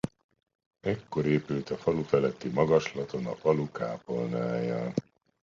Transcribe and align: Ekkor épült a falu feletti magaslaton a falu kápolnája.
Ekkor 0.79 1.25
épült 1.25 1.69
a 1.69 1.77
falu 1.77 2.01
feletti 2.03 2.49
magaslaton 2.49 3.25
a 3.25 3.35
falu 3.35 3.71
kápolnája. 3.71 4.93